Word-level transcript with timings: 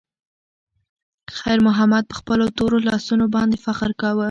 خیر 1.37 1.59
محمد 1.67 2.03
په 2.09 2.15
خپلو 2.19 2.45
تورو 2.57 2.77
لاسونو 2.87 3.25
باندې 3.35 3.57
فخر 3.65 3.91
کاوه. 4.01 4.19